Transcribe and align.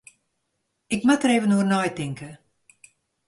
Ik 0.95 1.01
moat 1.05 1.21
der 1.23 1.31
even 1.35 1.55
oer 1.57 1.67
neitinke. 1.69 2.29